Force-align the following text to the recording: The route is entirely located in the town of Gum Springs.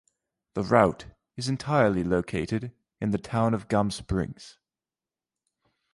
The 0.55 0.63
route 0.63 1.05
is 1.37 1.47
entirely 1.47 2.03
located 2.03 2.71
in 2.99 3.11
the 3.11 3.19
town 3.19 3.53
of 3.53 3.67
Gum 3.67 3.91
Springs. 3.91 4.57